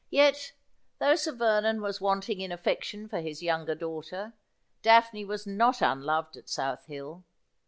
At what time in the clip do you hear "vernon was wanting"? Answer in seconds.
1.31-2.41